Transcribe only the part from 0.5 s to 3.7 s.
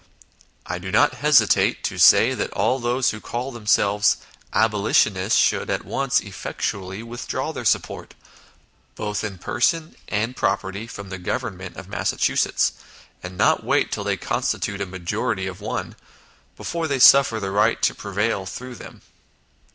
"I do not hesitate to say that those who call